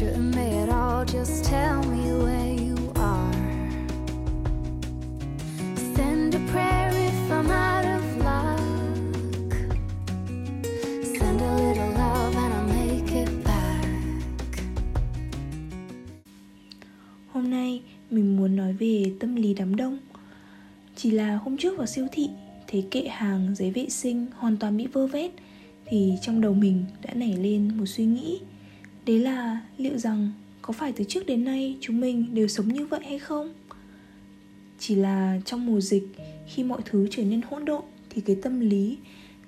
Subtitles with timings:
[0.00, 3.34] Shouldn't they at all just tell me where you are?
[5.94, 8.60] Send a prayer if I'm out of luck.
[11.04, 13.86] Send a little love and I'll make it back.
[17.32, 19.98] Hôm nay, mình muốn nói về tâm lý đám đông.
[20.96, 22.28] Chỉ là hôm trước vào siêu thị,
[22.68, 25.30] thấy kệ hàng, giấy vệ sinh hoàn toàn bị vơ vét,
[25.84, 28.40] thì trong đầu mình đã nảy lên một suy nghĩ
[29.10, 30.32] đấy là liệu rằng
[30.62, 33.54] có phải từ trước đến nay chúng mình đều sống như vậy hay không?
[34.78, 36.08] Chỉ là trong mùa dịch,
[36.46, 38.98] khi mọi thứ trở nên hỗn độn, thì cái tâm lý,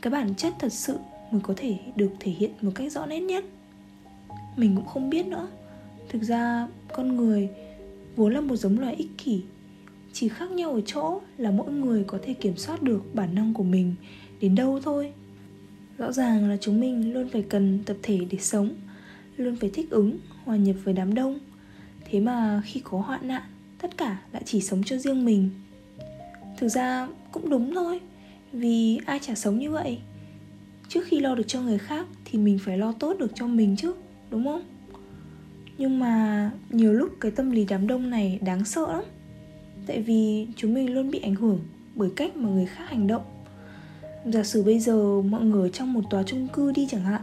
[0.00, 0.96] cái bản chất thật sự
[1.30, 3.44] mới có thể được thể hiện một cách rõ nét nhất.
[4.56, 5.48] Mình cũng không biết nữa.
[6.08, 7.48] Thực ra, con người
[8.16, 9.42] vốn là một giống loài ích kỷ.
[10.12, 13.54] Chỉ khác nhau ở chỗ là mỗi người có thể kiểm soát được bản năng
[13.54, 13.94] của mình
[14.40, 15.12] đến đâu thôi.
[15.98, 18.74] Rõ ràng là chúng mình luôn phải cần tập thể để sống
[19.40, 21.38] luôn phải thích ứng, hòa nhập với đám đông.
[22.04, 23.42] Thế mà khi có hoạn nạn,
[23.78, 25.50] tất cả lại chỉ sống cho riêng mình.
[26.58, 28.00] Thực ra cũng đúng thôi,
[28.52, 29.98] vì ai chả sống như vậy.
[30.88, 33.76] Trước khi lo được cho người khác thì mình phải lo tốt được cho mình
[33.76, 33.94] chứ,
[34.30, 34.62] đúng không?
[35.78, 39.04] Nhưng mà nhiều lúc cái tâm lý đám đông này đáng sợ lắm.
[39.86, 41.60] Tại vì chúng mình luôn bị ảnh hưởng
[41.94, 43.22] bởi cách mà người khác hành động.
[44.24, 47.22] Giả sử bây giờ mọi người trong một tòa chung cư đi chẳng hạn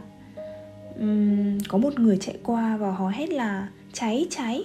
[0.98, 4.64] um, có một người chạy qua và hò hét là cháy cháy.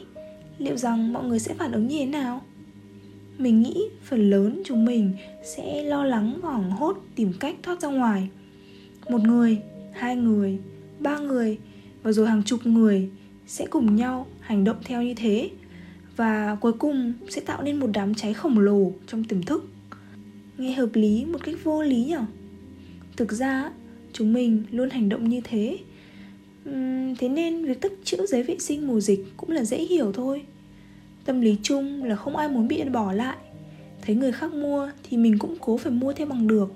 [0.57, 2.41] Liệu rằng mọi người sẽ phản ứng như thế nào?
[3.37, 7.81] Mình nghĩ phần lớn chúng mình sẽ lo lắng và hoảng hốt tìm cách thoát
[7.81, 8.29] ra ngoài.
[9.09, 9.57] Một người
[9.91, 10.57] hai người
[10.99, 11.57] ba người
[12.03, 13.09] và rồi hàng chục người
[13.47, 15.49] sẽ cùng nhau hành động theo như thế
[16.15, 19.69] và cuối cùng sẽ tạo nên một đám cháy khổng lồ trong tiềm thức.
[20.57, 22.25] Nghe hợp lý một cách vô lý nhở?
[23.17, 23.71] Thực ra
[24.13, 25.77] chúng mình luôn hành động như thế
[27.19, 30.43] thế nên việc tích trữ giấy vệ sinh mùa dịch cũng là dễ hiểu thôi.
[31.25, 33.37] Tâm lý chung là không ai muốn bị bỏ lại.
[34.01, 36.73] Thấy người khác mua thì mình cũng cố phải mua theo bằng được.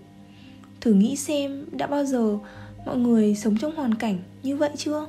[0.82, 2.38] Thử nghĩ xem đã bao giờ
[2.86, 5.08] mọi người sống trong hoàn cảnh như vậy chưa?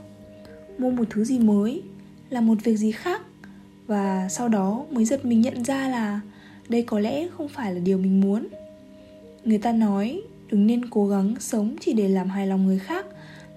[0.78, 1.83] Mua một thứ gì mới
[2.31, 3.22] là một việc gì khác?
[3.87, 6.21] Và sau đó mới giật mình nhận ra là
[6.69, 8.47] đây có lẽ không phải là điều mình muốn.
[9.44, 13.06] Người ta nói đừng nên cố gắng sống chỉ để làm hài lòng người khác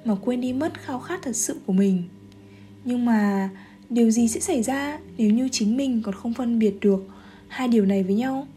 [0.06, 2.03] mà quên đi mất khao khát thật sự của mình.
[2.85, 3.50] Nhưng mà
[3.89, 7.07] điều gì sẽ xảy ra nếu như chính mình còn không phân biệt được
[7.47, 8.47] hai điều này với nhau?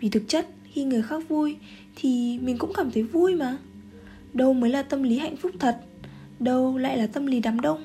[0.00, 1.56] Vì thực chất, khi người khác vui
[1.96, 3.58] thì mình cũng cảm thấy vui mà.
[4.32, 5.80] Đâu mới là tâm lý hạnh phúc thật,
[6.40, 7.84] đâu lại là tâm lý đám đông.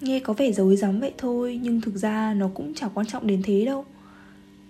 [0.00, 3.26] Nghe có vẻ dối rắm vậy thôi, nhưng thực ra nó cũng chẳng quan trọng
[3.26, 3.84] đến thế đâu.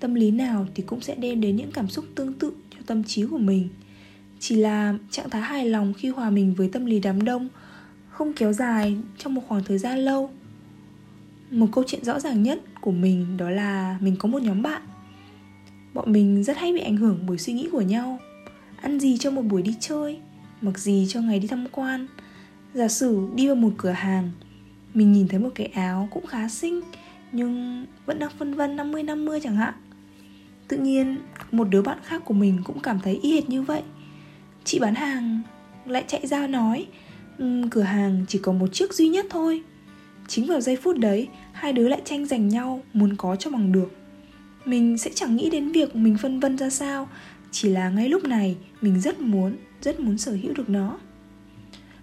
[0.01, 3.05] Tâm lý nào thì cũng sẽ đem đến những cảm xúc tương tự cho tâm
[3.05, 3.69] trí của mình
[4.47, 7.49] chỉ là trạng thái hài lòng khi hòa mình với tâm lý đám đông,
[8.09, 10.31] không kéo dài trong một khoảng thời gian lâu.
[11.51, 14.83] Một câu chuyện rõ ràng nhất của mình đó là mình có một nhóm bạn.
[15.95, 18.19] Bọn mình rất hay bị ảnh hưởng bởi suy nghĩ của nhau.
[18.83, 20.19] Ăn gì cho một buổi đi chơi,
[20.61, 22.07] mặc gì cho ngày đi tham quan.
[22.75, 24.31] Giả sử đi vào một cửa hàng,
[24.95, 26.81] mình nhìn thấy một cái áo cũng khá xinh,
[27.33, 29.75] nhưng vẫn đang phân vân 50 50 chẳng hạn.
[30.69, 31.17] Tự nhiên,
[31.53, 33.83] một đứa bạn khác của mình cũng cảm thấy y hệt như vậy
[34.65, 35.41] chị bán hàng
[35.87, 36.87] lại chạy ra nói
[37.39, 39.63] um, cửa hàng chỉ có một chiếc duy nhất thôi.
[40.29, 43.73] Chính vào giây phút đấy hai đứa lại tranh giành nhau muốn có cho bằng
[43.73, 43.93] được.
[44.65, 47.09] Mình sẽ chẳng nghĩ đến việc mình phân vân ra sao
[47.51, 50.99] chỉ là ngay lúc này mình rất muốn rất muốn sở hữu được nó.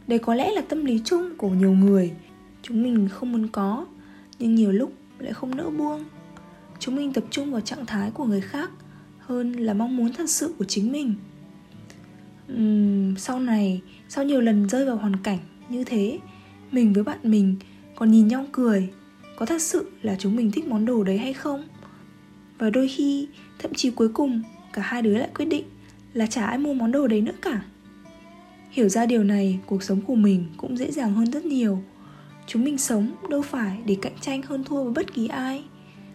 [0.07, 2.11] Đây có lẽ là tâm lý chung của nhiều người.
[2.61, 3.85] Chúng mình không muốn có
[4.39, 6.03] nhưng nhiều lúc lại không nỡ buông.
[6.79, 8.69] Chúng mình tập trung vào trạng thái của người khác
[9.19, 11.15] hơn là mong muốn thật sự của chính mình
[12.55, 15.39] um, sau này sau nhiều lần rơi vào hoàn cảnh
[15.69, 16.19] như thế
[16.71, 17.55] mình với bạn mình
[17.95, 18.89] còn nhìn nhau cười
[19.41, 21.63] có thật sự là chúng mình thích món đồ đấy hay không?
[22.57, 23.27] Và đôi khi
[23.59, 24.41] thậm chí cuối cùng
[24.73, 25.63] cả hai đứa lại quyết định
[26.13, 27.61] là chả ai mua món đồ đấy nữa cả.
[28.71, 31.83] Hiểu ra điều này cuộc sống của mình cũng dễ dàng hơn rất nhiều.
[32.47, 35.63] Chúng mình sống đâu phải để cạnh tranh hơn thua với bất kỳ ai.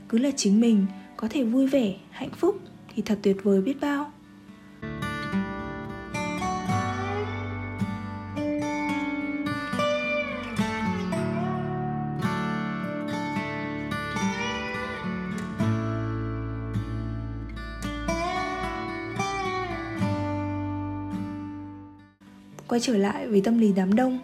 [0.09, 0.87] Cứ là chính mình
[1.17, 2.61] có thể vui vẻ hạnh phúc
[2.95, 4.13] thì thật tuyệt vời biết bao.
[22.77, 24.19] Quay trở lại với tâm lý đám đông.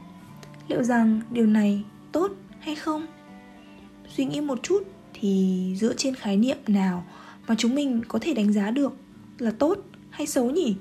[0.69, 3.07] Liệu rằng điều này tốt hay không?
[4.09, 4.83] Suy nghĩ một chút
[5.15, 7.07] thì dựa trên khái niệm nào
[7.49, 8.97] mà chúng mình có thể đánh giá được
[9.39, 9.79] là tốt
[10.11, 10.77] hay xấu nhỉ?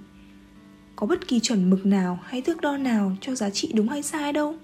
[0.95, 4.03] Có bất kỳ chuẩn mực nào hay thước đo nào cho giá trị đúng hay
[4.03, 4.55] sai đâu.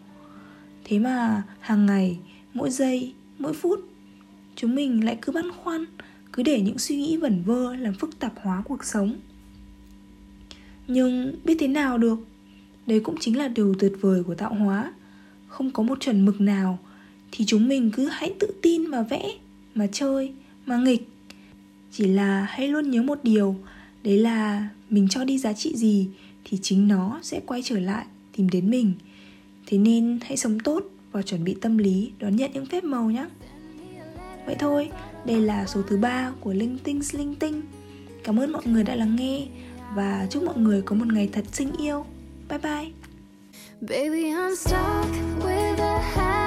[0.83, 2.19] Thế mà hàng ngày,
[2.53, 3.79] mỗi giây, mỗi phút,
[4.55, 5.85] chúng mình lại cứ băn khoăn,
[6.33, 9.15] cứ để những suy nghĩ vẩn vơ làm phức tạp hóa cuộc sống.
[10.87, 12.17] Nhưng biết thế nào được?
[12.87, 14.93] Đấy cũng chính là điều tuyệt vời của tạo hóa.
[15.47, 16.79] Không có một chuẩn mực nào
[17.31, 19.31] thì chúng mình cứ hãy tự tin mà vẽ,
[19.75, 20.33] mà chơi,
[20.65, 21.07] mà nghịch.
[21.91, 23.55] Chỉ là hãy luôn nhớ một điều,
[24.03, 26.07] đấy là mình cho đi giá trị gì
[26.43, 28.05] thì chính nó sẽ quay trở lại
[28.35, 28.93] tìm đến mình.
[29.65, 33.11] Thế nên hãy sống tốt và chuẩn bị tâm lý đón nhận những phép màu
[33.11, 33.25] nhé.
[34.45, 34.89] Vậy thôi,
[35.25, 37.61] đây là số thứ ba của linh tinh linh tinh.
[38.23, 39.47] Cảm ơn mọi người đã lắng nghe
[39.95, 42.05] và chúc mọi người có một ngày thật xinh yêu.
[42.47, 42.91] Bye bye
[43.85, 45.05] Baby, I'm stuck
[45.43, 46.46] with a heart.